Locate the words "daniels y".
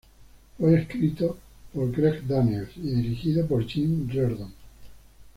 2.25-2.89